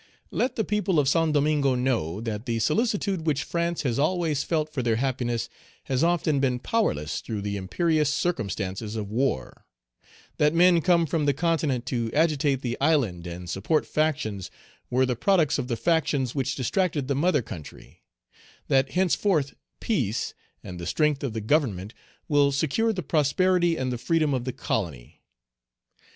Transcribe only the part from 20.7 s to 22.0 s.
the strength of the Government,